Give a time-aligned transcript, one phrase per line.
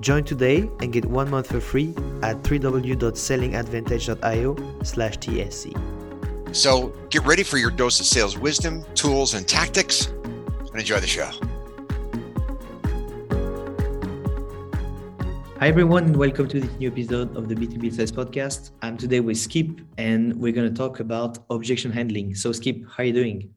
[0.00, 1.88] Join today and get one month for free
[2.22, 6.54] at www.sellingadvantage.io slash TSC.
[6.54, 11.06] So get ready for your dose of sales wisdom, tools, and tactics, and enjoy the
[11.06, 11.28] show.
[15.58, 18.70] Hi everyone, and welcome to this new episode of the B2B Sales Podcast.
[18.80, 22.36] I'm today with Skip, and we're going to talk about objection handling.
[22.36, 23.50] So, Skip, how are you doing?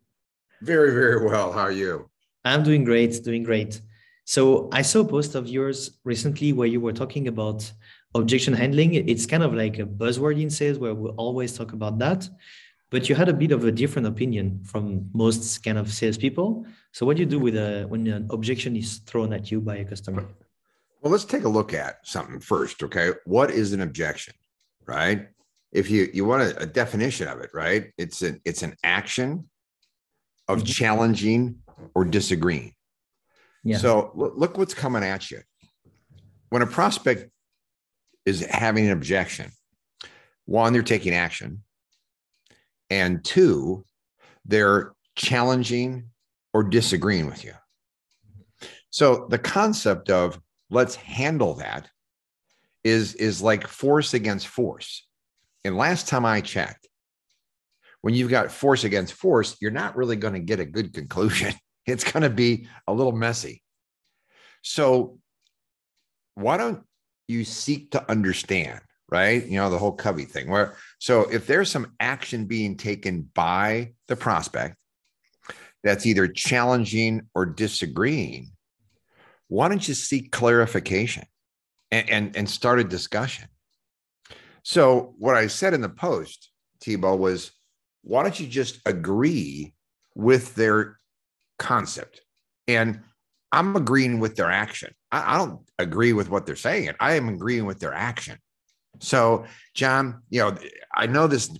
[0.63, 1.51] Very, very well.
[1.51, 2.09] How are you?
[2.43, 3.79] I'm doing great, doing great.
[4.25, 7.71] So I saw a post of yours recently where you were talking about
[8.15, 8.93] objection handling.
[8.93, 12.29] It's kind of like a buzzword in sales where we always talk about that.
[12.89, 16.65] But you had a bit of a different opinion from most kind of salespeople.
[16.91, 19.77] So what do you do with a when an objection is thrown at you by
[19.77, 20.27] a customer?
[21.01, 22.83] Well, let's take a look at something first.
[22.83, 23.11] Okay.
[23.25, 24.33] What is an objection?
[24.85, 25.29] Right.
[25.71, 27.93] If you you want a, a definition of it, right?
[27.97, 29.49] It's an it's an action
[30.49, 30.65] of mm-hmm.
[30.65, 31.59] challenging
[31.95, 32.73] or disagreeing.
[33.77, 35.41] So look what's coming at you.
[36.49, 37.29] When a prospect
[38.25, 39.51] is having an objection,
[40.45, 41.63] one, they're taking action,
[42.89, 43.85] and two,
[44.45, 46.09] they're challenging
[46.53, 47.53] or disagreeing with you.
[48.89, 51.87] So the concept of let's handle that
[52.83, 55.07] is is like force against force.
[55.63, 56.89] And last time I checked,
[58.01, 61.53] when you've got force against force, you're not really going to get a good conclusion.
[61.85, 63.63] it's going to be a little messy.
[64.61, 65.19] So,
[66.35, 66.83] why don't
[67.27, 69.45] you seek to understand, right?
[69.45, 73.93] You know, the whole Covey thing, where so if there's some action being taken by
[74.07, 74.75] the prospect
[75.83, 78.51] that's either challenging or disagreeing,
[79.47, 81.25] why don't you seek clarification
[81.91, 83.47] and, and, and start a discussion?
[84.63, 87.51] So, what I said in the post, Thibaut, was
[88.03, 89.73] why don't you just agree
[90.15, 90.97] with their
[91.61, 92.21] concept.
[92.67, 93.01] And
[93.51, 94.93] I'm agreeing with their action.
[95.11, 96.91] I, I, don't agree with what they're saying.
[96.99, 98.37] I am agreeing with their action.
[98.99, 100.57] So, John, you know,
[100.93, 101.55] I know this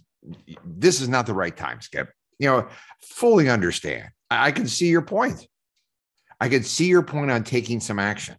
[0.66, 2.10] this is not the right time, Skip.
[2.40, 2.68] You know,
[3.02, 4.10] fully understand.
[4.30, 5.48] I, I can see your point.
[6.40, 8.36] I can see your point on taking some action.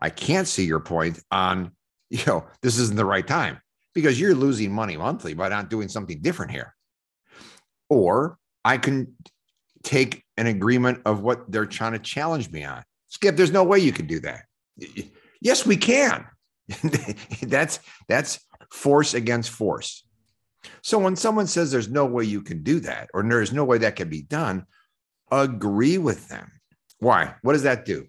[0.00, 1.72] I can't see your point on,
[2.10, 3.60] you know, this isn't the right time
[3.94, 6.74] because you're losing money monthly by not doing something different here.
[7.88, 9.14] Or I can
[9.82, 12.82] take an agreement of what they're trying to challenge me on.
[13.08, 14.44] Skip, there's no way you can do that.
[15.40, 16.26] Yes, we can.
[17.42, 20.06] that's that's force against force.
[20.82, 23.78] So when someone says there's no way you can do that, or there's no way
[23.78, 24.64] that can be done,
[25.30, 26.50] agree with them.
[26.98, 27.34] Why?
[27.42, 28.06] What does that do?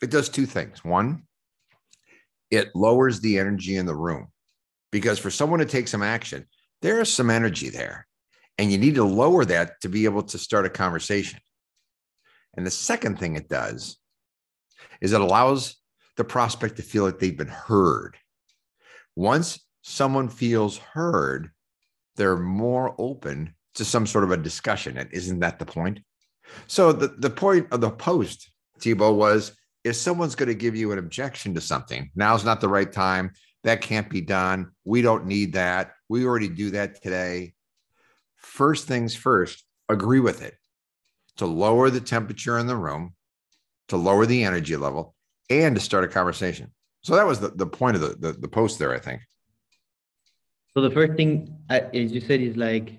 [0.00, 0.84] It does two things.
[0.84, 1.24] One,
[2.50, 4.28] it lowers the energy in the room
[4.92, 6.46] because for someone to take some action,
[6.82, 8.06] there is some energy there.
[8.58, 11.40] And you need to lower that to be able to start a conversation.
[12.56, 13.96] And the second thing it does
[15.00, 15.76] is it allows
[16.16, 18.16] the prospect to feel like they've been heard.
[19.16, 21.50] Once someone feels heard,
[22.16, 24.98] they're more open to some sort of a discussion.
[24.98, 26.00] And isn't that the point?
[26.68, 30.92] So the, the point of the post, Thibaut, was if someone's going to give you
[30.92, 33.32] an objection to something, now's not the right time.
[33.64, 34.70] That can't be done.
[34.84, 35.92] We don't need that.
[36.08, 37.54] We already do that today
[38.44, 40.54] first things first, agree with it
[41.36, 43.14] to lower the temperature in the room,
[43.88, 45.14] to lower the energy level,
[45.50, 46.70] and to start a conversation.
[47.02, 49.20] So that was the, the point of the, the, the post there, I think.
[50.72, 52.98] So the first thing, as you said, is like,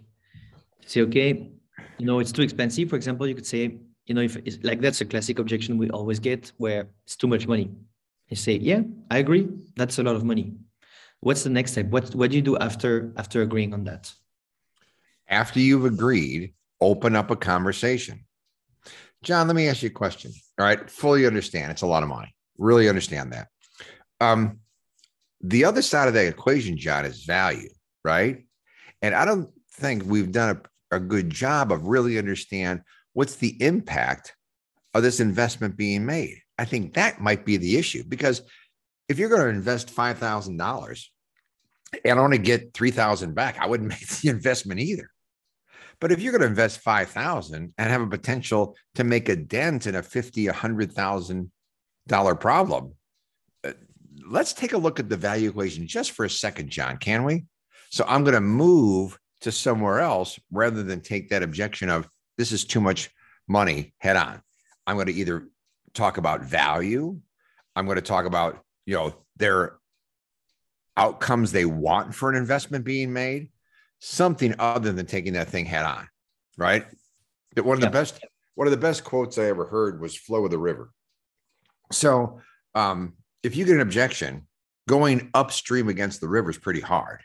[0.86, 1.50] say, okay,
[1.97, 2.89] you know, it's too expensive.
[2.89, 5.89] For example, you could say, you know, if it's like that's a classic objection we
[5.89, 7.71] always get where it's too much money.
[8.30, 9.50] You say, yeah, I agree.
[9.75, 10.53] That's a lot of money.
[11.21, 11.88] What's the next step?
[11.88, 14.13] What what do you do after after agreeing on that?
[15.27, 18.25] After you've agreed, open up a conversation.
[19.24, 20.31] John, let me ask you a question.
[20.60, 22.33] All right, fully understand it's a lot of money.
[22.57, 23.48] Really understand that.
[24.22, 24.60] Um,
[25.42, 27.69] the other side of that equation, John, is value.
[28.04, 28.45] right?
[29.01, 30.62] And I don't think we've done
[30.92, 32.81] a, a good job of really understand
[33.13, 34.36] what's the impact
[34.94, 36.38] of this investment being made.
[36.57, 38.42] I think that might be the issue because
[39.10, 41.12] if you're going to invest five thousand dollars
[42.06, 45.10] and only get three thousand back, I wouldn't make the investment either.
[46.00, 49.36] But if you're going to invest five thousand and have a potential to make a
[49.36, 51.51] dent in a fifty, a hundred thousand
[52.07, 52.94] dollar problem,
[53.63, 53.71] uh,
[54.27, 56.97] let's take a look at the value equation just for a second, John.
[56.97, 57.45] Can we?
[57.89, 62.07] So I'm going to move to somewhere else rather than take that objection of
[62.38, 63.09] this is too much
[63.47, 64.42] money head on.
[64.88, 65.47] I'm going to either
[65.94, 67.19] talk about value.
[67.75, 69.77] I'm going to talk about, you know, their
[70.97, 73.50] outcomes they want for an investment being made,
[74.06, 76.07] something other than taking that thing head on.
[76.57, 76.86] Right.
[77.57, 78.24] One of the best,
[78.54, 80.92] one of the best quotes I ever heard was flow of the river.
[81.92, 82.40] So
[82.75, 84.48] um, if you get an objection,
[84.88, 87.22] going upstream against the river is pretty hard.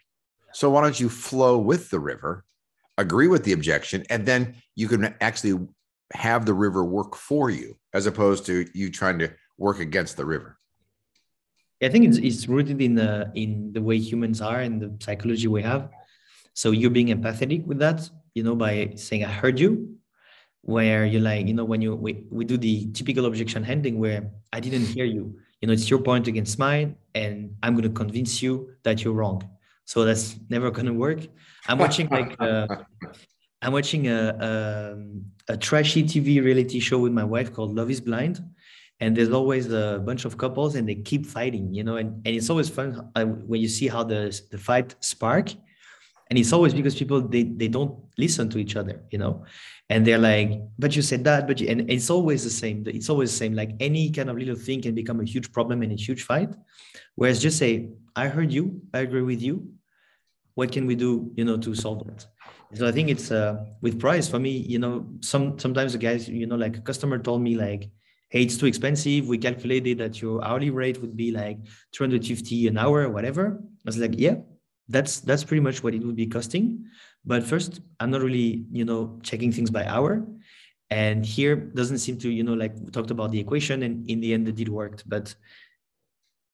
[0.52, 2.44] So why don't you flow with the river,
[2.96, 5.68] agree with the objection, and then you can actually
[6.14, 10.24] have the river work for you as opposed to you trying to work against the
[10.24, 10.56] river.
[11.82, 15.48] I think it's, it's rooted in the in the way humans are and the psychology
[15.48, 15.90] we have.
[16.60, 19.96] So you're being empathetic with that, you know, by saying I heard you,
[20.60, 24.30] where you're like, you know, when you we, we do the typical objection handling where
[24.52, 25.24] I didn't hear you.
[25.62, 29.14] You know, it's your point against mine, and I'm going to convince you that you're
[29.14, 29.40] wrong.
[29.86, 31.20] So that's never going to work.
[31.66, 32.66] I'm watching like uh,
[33.62, 34.20] I'm watching a,
[35.48, 38.44] a, a trashy TV reality show with my wife called Love Is Blind,
[39.00, 42.36] and there's always a bunch of couples and they keep fighting, you know, and, and
[42.36, 44.20] it's always fun uh, when you see how the
[44.50, 45.54] the fight spark,
[46.30, 49.44] and it's always because people they they don't listen to each other, you know,
[49.88, 52.84] and they're like, but you said that, but you, and it's always the same.
[52.86, 53.54] It's always the same.
[53.54, 56.50] Like any kind of little thing can become a huge problem and a huge fight,
[57.16, 59.72] whereas just say, I heard you, I agree with you.
[60.54, 62.26] What can we do, you know, to solve that?
[62.74, 64.50] So I think it's uh, with price for me.
[64.50, 67.90] You know, some sometimes the guys, you know, like a customer told me like,
[68.28, 69.26] "Hey, it's too expensive.
[69.26, 71.58] We calculated that your hourly rate would be like
[71.90, 74.36] 250 an hour, whatever." I was like, "Yeah,
[74.90, 76.86] that's that's pretty much what it would be costing."
[77.24, 80.26] But first, I'm not really, you know, checking things by hour.
[80.90, 84.20] And here doesn't seem to, you know, like we talked about the equation, and in
[84.20, 85.08] the end, the deal worked.
[85.08, 85.34] But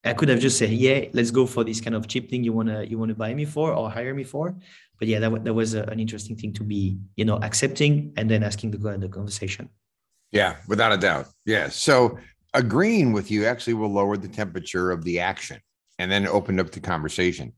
[0.04, 2.52] I could have just said, "Yeah, let's go for this kind of cheap thing you
[2.52, 4.54] wanna you wanna buy me for or hire me for."
[4.98, 8.30] but yeah, that, that was a, an interesting thing to be, you know, accepting and
[8.30, 9.68] then asking to go in the conversation.
[10.32, 11.28] Yeah, without a doubt.
[11.44, 11.68] Yeah.
[11.68, 12.18] So
[12.54, 15.60] agreeing with you actually will lower the temperature of the action
[15.98, 17.52] and then open up the conversation.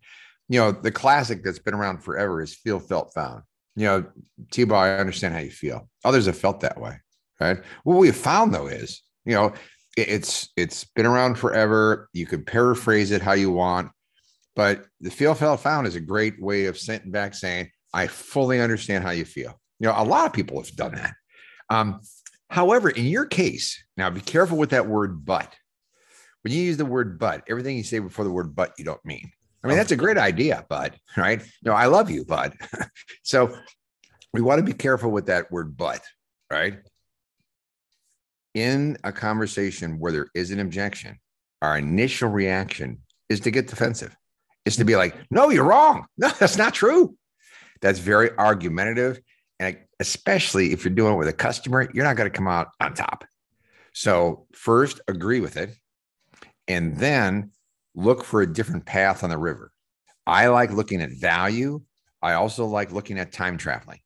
[0.49, 3.43] You know, the classic that's been around forever is feel, felt, found.
[3.77, 4.07] You know,
[4.51, 5.89] Thibaut, I understand how you feel.
[6.05, 6.99] Others have felt that way,
[7.41, 7.59] right?
[7.85, 9.53] What we have found though is, you know,
[9.97, 12.09] it's it's been around forever.
[12.13, 13.91] You could paraphrase it how you want.
[14.55, 18.61] But the feel felt found is a great way of sitting back saying, I fully
[18.61, 19.61] understand how you feel.
[19.79, 21.15] You know, a lot of people have done that.
[21.71, 22.01] Um,
[22.51, 25.55] however, in your case, now be careful with that word but.
[26.43, 29.05] When you use the word but, everything you say before the word but, you don't
[29.05, 29.31] mean.
[29.63, 29.77] I mean, oh.
[29.77, 31.43] that's a great idea, bud, right?
[31.63, 32.55] No, I love you, bud.
[33.23, 33.57] so
[34.33, 36.03] we want to be careful with that word but,
[36.51, 36.79] right?
[38.55, 41.19] In a conversation where there is an objection,
[41.61, 44.17] our initial reaction is to get defensive
[44.65, 46.07] is to be like, no, you're wrong.
[46.19, 47.17] No, that's not true.
[47.81, 49.21] That's very argumentative.
[49.59, 52.69] And especially if you're doing it with a customer, you're not going to come out
[52.81, 53.25] on top.
[53.93, 55.71] So, first, agree with it.
[56.69, 57.51] And then
[57.99, 59.73] look for a different path on the river.
[60.27, 61.83] I like looking at value.
[62.23, 64.01] I also like looking at time traveling.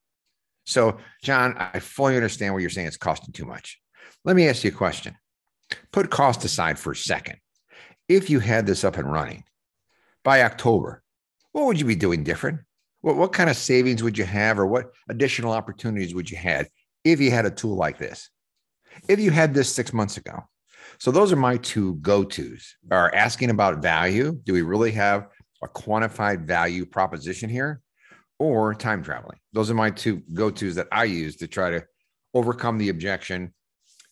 [0.64, 2.86] So, John, I fully understand what you're saying.
[2.86, 3.80] It's costing too much.
[4.24, 5.16] Let me ask you a question.
[5.92, 7.36] Put cost aside for a second.
[8.08, 9.44] If you had this up and running,
[10.24, 11.02] by October,
[11.52, 12.60] what would you be doing different?
[13.00, 16.68] What, what kind of savings would you have, or what additional opportunities would you have
[17.04, 18.30] if you had a tool like this?
[19.08, 20.44] If you had this six months ago.
[21.02, 22.76] So those are my two go-tos.
[22.92, 24.38] Are asking about value.
[24.44, 25.26] Do we really have
[25.60, 27.80] a quantified value proposition here?
[28.38, 29.40] Or time traveling.
[29.52, 31.84] Those are my two go-tos that I use to try to
[32.34, 33.52] overcome the objection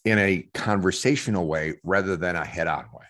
[0.04, 3.06] in a conversational way rather than a head-on way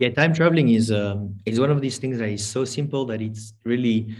[0.00, 3.22] yeah time traveling is um, is one of these things that is so simple that
[3.22, 4.12] it's really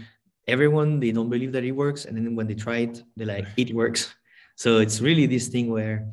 [0.47, 3.45] everyone they don't believe that it works and then when they try it they're like
[3.57, 4.15] it works
[4.55, 6.07] so it's really this thing where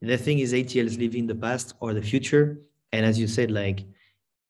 [0.00, 2.58] the thing is atl is living the past or the future.
[2.92, 3.84] And as you said like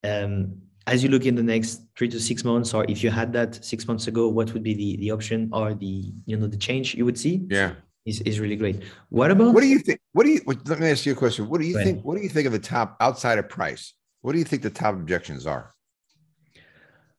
[0.04, 3.32] um, as you look in the next three to six months or if you had
[3.32, 6.56] that six months ago what would be the the option or the you know the
[6.56, 7.72] change you would see yeah.
[8.04, 8.82] is, is really great.
[9.08, 11.48] What about what do you think what do you let me ask you a question.
[11.48, 13.94] What do you think what do you think of the top outside of price
[14.26, 15.72] what do you think the top objections are?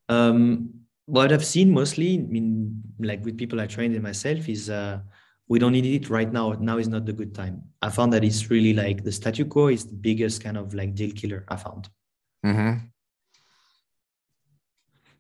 [0.10, 0.72] Um,
[1.05, 5.00] what I've seen mostly, I mean, like with people I trained in myself, is uh,
[5.48, 6.54] we don't need it right now.
[6.54, 7.63] Now is not the good time.
[7.82, 10.94] I found that it's really like the statu quo is the biggest kind of like
[10.94, 11.89] deal killer I found.
[12.46, 12.86] Mm-hmm.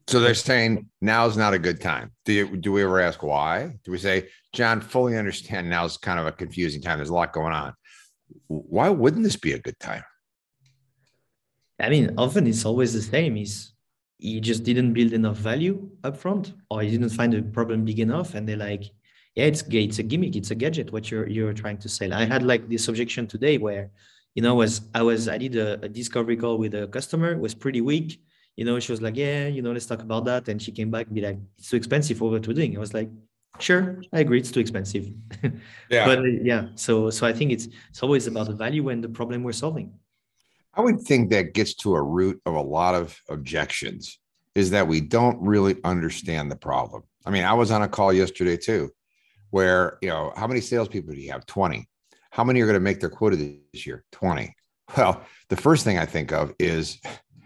[0.07, 2.11] So they're saying now is not a good time.
[2.23, 3.77] Do you, do we ever ask why?
[3.83, 6.97] Do we say, John, fully understand now is kind of a confusing time.
[6.97, 7.73] There's a lot going on.
[8.47, 10.03] Why wouldn't this be a good time?
[11.79, 13.37] I mean, often it's always the same.
[13.37, 13.73] Is
[14.17, 18.33] he just didn't build enough value upfront, or he didn't find the problem big enough,
[18.33, 18.85] and they're like,
[19.37, 20.91] yeah, it's it's a gimmick, it's a gadget.
[20.91, 22.11] What you're you're trying to sell.
[22.11, 23.91] I had like this objection today where,
[24.33, 27.39] you know, was I was I did a, a discovery call with a customer, it
[27.39, 28.19] was pretty weak.
[28.55, 30.89] You know, she was like, yeah, you know, let's talk about that, and she came
[30.89, 32.75] back and be like, it's too expensive for what we're doing.
[32.75, 33.11] I was like,
[33.59, 35.05] sure, I agree, it's too expensive.
[35.91, 36.05] Yeah.
[36.07, 39.09] but uh, yeah, so so I think it's it's always about the value and the
[39.09, 39.93] problem we're solving.
[40.73, 44.17] I would think that gets to a root of a lot of objections
[44.55, 47.03] is that we don't really understand the problem.
[47.23, 48.91] I mean, I was on a call yesterday too,
[49.51, 51.45] where, you know, how many salespeople do you have?
[51.45, 51.87] 20.
[52.31, 54.03] How many are going to make their quota this year?
[54.11, 54.53] 20.
[54.95, 57.01] Well, the first thing I think of is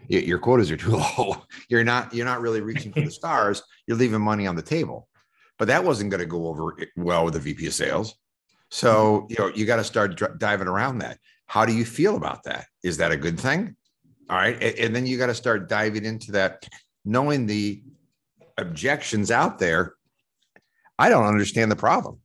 [0.06, 1.42] your quotas are too low.
[1.68, 3.64] You're not, you're not really reaching for the stars.
[3.88, 5.08] You're leaving money on the table.
[5.58, 8.14] But that wasn't going to go over eh, well with the VP of sales.
[8.70, 9.26] So, mm-hmm.
[9.30, 11.18] you know, you got to start diving around that.
[11.46, 12.66] How do you feel about that?
[12.82, 13.76] Is that a good thing?
[14.30, 14.54] All right.
[14.62, 16.66] And, and then you got to start diving into that,
[17.04, 17.82] knowing the
[18.58, 19.94] objections out there.
[21.02, 22.20] I don't understand the problem.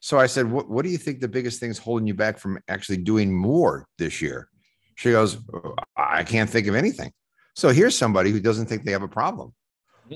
[0.00, 2.58] So I said, what, what do you think the biggest thing's holding you back from
[2.66, 4.48] actually doing more this year?
[4.94, 5.36] She goes,
[5.98, 7.12] I can't think of anything.
[7.54, 9.52] So here's somebody who doesn't think they have a problem.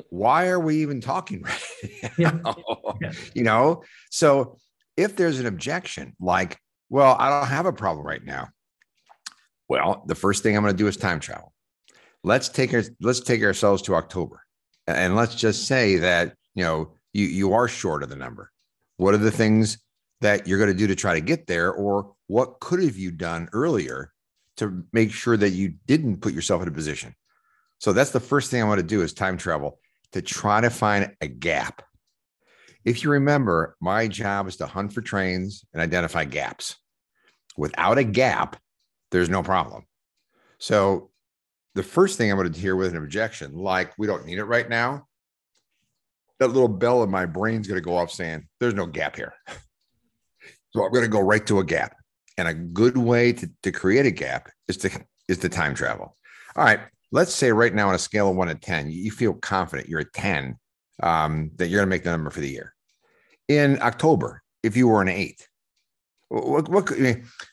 [0.08, 2.56] Why are we even talking right now?
[3.02, 3.12] Yeah.
[3.34, 4.56] You know, so
[4.96, 6.58] if there's an objection like,
[6.88, 8.48] well, I don't have a problem right now.
[9.68, 11.52] Well, the first thing I'm going to do is time travel.
[12.24, 14.40] Let's take our, let's take ourselves to October,
[14.86, 18.52] and let's just say that you know you you are short of the number.
[18.98, 19.78] What are the things
[20.20, 23.10] that you're going to do to try to get there, or what could have you
[23.10, 24.12] done earlier
[24.58, 27.14] to make sure that you didn't put yourself in a position?
[27.78, 29.78] So that's the first thing I want to do is time travel
[30.12, 31.82] to try to find a gap.
[32.84, 36.76] If you remember, my job is to hunt for trains and identify gaps.
[37.56, 38.56] Without a gap,
[39.10, 39.86] there's no problem.
[40.58, 41.10] So
[41.74, 44.44] the first thing I'm going to hear with an objection, like we don't need it
[44.44, 45.06] right now,
[46.40, 49.34] that little bell in my brain's going to go off saying, there's no gap here.
[50.70, 51.96] so I'm going to go right to a gap.
[52.38, 54.90] And a good way to, to create a gap is to
[55.28, 56.16] is to time travel.
[56.54, 56.80] All right.
[57.12, 60.00] Let's say right now on a scale of one to 10, you feel confident you're
[60.00, 60.56] a 10
[61.02, 62.74] um, that you're going to make the number for the year.
[63.48, 65.48] In October, if you were an eight,
[66.28, 66.92] what, what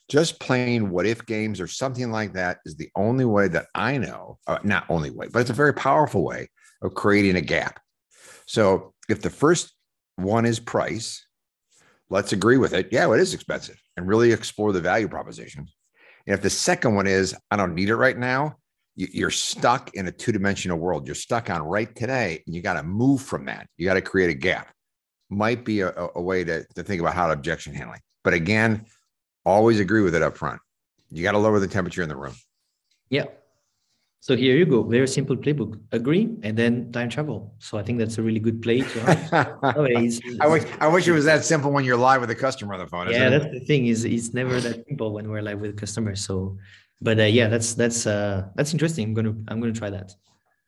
[0.09, 3.97] just playing what if games or something like that is the only way that I
[3.97, 6.49] know, uh, not only way, but it's a very powerful way
[6.81, 7.79] of creating a gap.
[8.45, 9.73] So if the first
[10.15, 11.25] one is price,
[12.09, 12.89] let's agree with it.
[12.91, 15.67] Yeah, it is expensive and really explore the value proposition.
[16.25, 18.57] And if the second one is, I don't need it right now,
[18.95, 21.07] you're stuck in a two dimensional world.
[21.07, 23.67] You're stuck on right today, and you got to move from that.
[23.75, 24.71] You got to create a gap.
[25.29, 28.01] Might be a, a way to, to think about how to objection handling.
[28.23, 28.85] But again,
[29.45, 30.61] always agree with it up front.
[31.09, 32.35] You got to lower the temperature in the room.
[33.09, 33.25] Yeah.
[34.23, 34.83] So here you go.
[34.83, 35.77] Very simple playbook.
[35.91, 37.53] Agree and then time travel.
[37.59, 38.79] So I think that's a really good play.
[38.79, 39.57] To
[40.39, 42.79] I wish I wish it was that simple when you're live with a customer on
[42.79, 43.09] the phone.
[43.11, 43.51] Yeah, that's it?
[43.51, 43.87] the thing.
[43.87, 46.23] Is it's never that simple when we're live with customers.
[46.23, 46.57] So,
[47.01, 49.09] but uh, yeah, that's that's uh, that's interesting.
[49.09, 50.15] I'm gonna I'm gonna try that.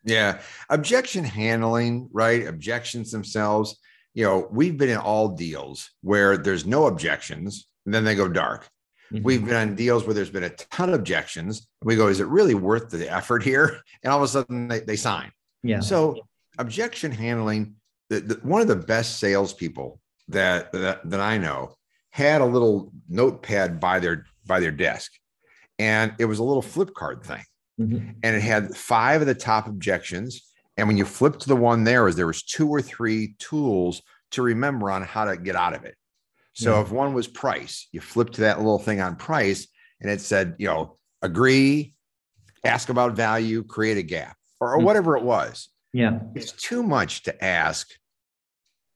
[0.04, 2.46] Yeah, objection handling, right?
[2.46, 3.80] Objections themselves
[4.16, 8.30] you know, we've been in all deals where there's no objections, and then they go
[8.30, 8.68] dark.
[9.12, 9.24] Mm-hmm.
[9.24, 11.68] We've been on deals where there's been a ton of objections.
[11.84, 13.82] We go, is it really worth the effort here?
[14.04, 15.32] And all of a sudden they, they sign.
[15.64, 15.80] Yeah.
[15.80, 16.20] So
[16.60, 17.76] objection handling,
[18.10, 21.76] the, the, one of the best salespeople that, that that I know
[22.12, 25.12] had a little notepad by their by their desk,
[25.80, 27.44] and it was a little flip card thing,
[27.80, 28.10] mm-hmm.
[28.22, 30.46] and it had five of the top objections
[30.78, 34.02] and when you flip to the one there, is there was two or three tools
[34.32, 35.96] to remember on how to get out of it.
[36.56, 36.82] So yeah.
[36.82, 39.68] if one was price, you flip to that little thing on price,
[40.00, 41.94] and it said, you know, agree,
[42.64, 44.86] ask about value, create a gap, or, or mm-hmm.
[44.86, 45.70] whatever it was.
[45.92, 47.90] Yeah, it's too much to ask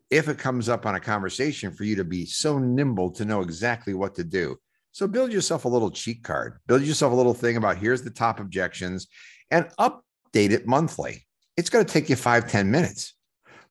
[0.09, 3.41] if it comes up on a conversation for you to be so nimble to know
[3.41, 4.57] exactly what to do.
[4.91, 8.09] So build yourself a little cheat card, build yourself a little thing about here's the
[8.09, 9.07] top objections
[9.51, 11.25] and update it monthly.
[11.57, 13.15] It's going to take you five ten minutes,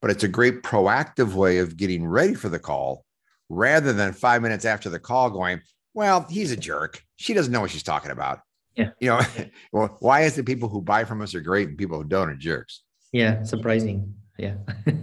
[0.02, 3.06] but it's a great proactive way of getting ready for the call
[3.48, 5.60] rather than five minutes after the call going,
[5.94, 7.02] well, he's a jerk.
[7.16, 8.40] She doesn't know what she's talking about.
[8.76, 8.90] Yeah.
[9.00, 9.20] You know,
[9.72, 12.28] well, why is it people who buy from us are great and people who don't
[12.30, 12.82] are jerks?
[13.12, 14.14] Yeah, surprising.
[14.38, 14.54] yeah.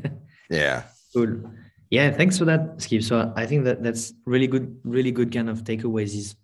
[0.50, 0.84] yeah.
[1.14, 1.50] Cool.
[1.90, 3.04] Yeah, thanks for that, Skip.
[3.04, 6.36] So I think that that's really good, really good kind of takeaways is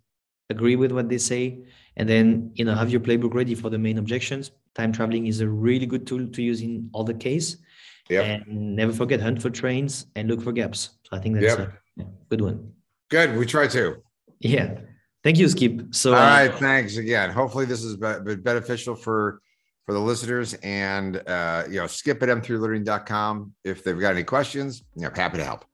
[0.50, 1.64] agree with what they say
[1.96, 4.52] and then you know have your playbook ready for the main objections.
[4.76, 7.58] Time traveling is a really good tool to use in all the case.
[8.10, 8.26] Yep.
[8.26, 10.90] And never forget hunt for trains and look for gaps.
[11.04, 11.68] So I think that's Yep.
[11.70, 11.78] a
[12.30, 12.74] good one.
[13.10, 13.38] Good.
[13.38, 13.98] We try to.
[14.40, 14.80] Yeah.
[15.24, 15.94] Thank you, Skip.
[15.94, 16.52] So All uh.
[16.58, 17.30] Thanks again.
[17.30, 19.42] Hopefully this has been beneficial for
[19.86, 24.84] for the listeners and uh you know skip at m3learning.com if they've got any questions
[24.96, 25.66] you know happy to help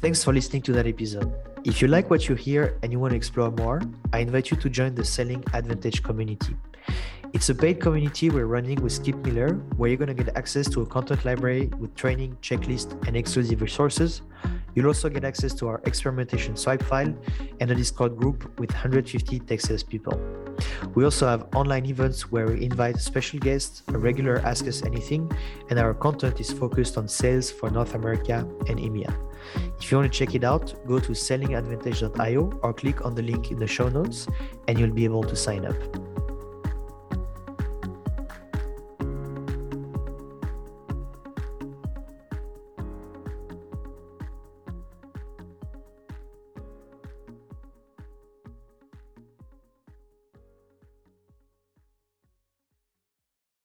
[0.00, 1.30] Thanks for listening to that episode.
[1.62, 3.82] If you like what you hear and you want to explore more,
[4.14, 6.56] I invite you to join the Selling Advantage community.
[7.32, 10.68] It's a paid community we're running with Skip Miller, where you're going to get access
[10.70, 14.22] to a content library with training, checklist, and exclusive resources.
[14.74, 17.14] You'll also get access to our experimentation swipe file
[17.60, 20.20] and a Discord group with 150 tech sales people.
[20.94, 25.30] We also have online events where we invite special guests, a regular Ask Us Anything,
[25.70, 29.14] and our content is focused on sales for North America and EMEA.
[29.80, 33.52] If you want to check it out, go to sellingadvantage.io or click on the link
[33.52, 34.26] in the show notes
[34.66, 36.09] and you'll be able to sign up.